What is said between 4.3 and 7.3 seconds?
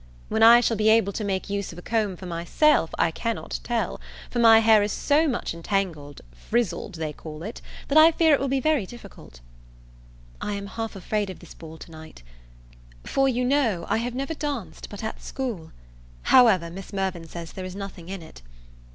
for my hair is so much entangled, frizzled they